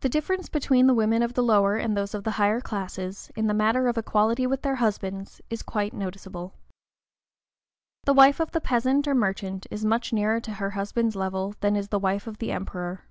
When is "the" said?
0.00-0.08, 0.88-0.94, 1.34-1.44, 2.24-2.32, 3.46-3.54, 8.02-8.14, 8.50-8.60, 11.90-12.00, 12.38-12.50